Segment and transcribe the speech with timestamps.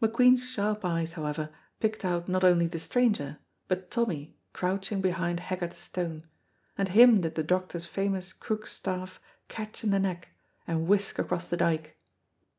[0.00, 3.36] McQueen's sharp eyes, however, picked out not only the stranger
[3.68, 6.26] but Tommy crouching behind Haggart's stone,
[6.78, 10.28] and him did the doctor's famous crook staff catch in the neck
[10.66, 11.98] and whisk across the dyke.